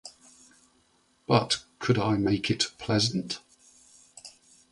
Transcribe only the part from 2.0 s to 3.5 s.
make it pleasant?